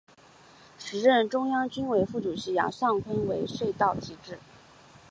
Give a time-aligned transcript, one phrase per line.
[0.79, 4.39] 时任中央军委副主席杨尚昆为隧道题字。